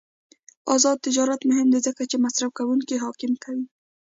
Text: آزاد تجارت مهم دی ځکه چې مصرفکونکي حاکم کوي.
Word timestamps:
آزاد 0.75 0.97
تجارت 1.07 1.41
مهم 1.49 1.67
دی 1.73 1.79
ځکه 1.87 2.01
چې 2.09 2.15
مصرفکونکي 2.25 2.95
حاکم 3.03 3.31
کوي. 3.43 3.65